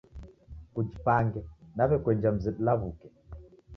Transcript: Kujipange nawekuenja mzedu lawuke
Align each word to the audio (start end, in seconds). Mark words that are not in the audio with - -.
Kujipange 0.73 1.41
nawekuenja 1.75 2.29
mzedu 2.35 2.61
lawuke 2.65 3.07